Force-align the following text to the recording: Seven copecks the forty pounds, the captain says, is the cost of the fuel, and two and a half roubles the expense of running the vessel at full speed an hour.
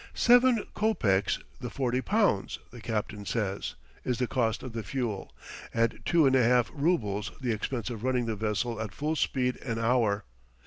Seven 0.15 0.65
copecks 0.73 1.37
the 1.59 1.69
forty 1.69 2.01
pounds, 2.01 2.57
the 2.71 2.81
captain 2.81 3.23
says, 3.23 3.75
is 4.03 4.17
the 4.17 4.25
cost 4.25 4.63
of 4.63 4.73
the 4.73 4.81
fuel, 4.81 5.31
and 5.75 5.99
two 6.05 6.25
and 6.25 6.35
a 6.35 6.41
half 6.43 6.71
roubles 6.73 7.31
the 7.39 7.51
expense 7.51 7.91
of 7.91 8.03
running 8.03 8.25
the 8.25 8.35
vessel 8.35 8.81
at 8.81 8.95
full 8.95 9.15
speed 9.15 9.57
an 9.57 9.77
hour. 9.77 10.23